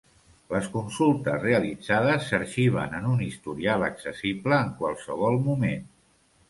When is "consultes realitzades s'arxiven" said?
0.75-2.99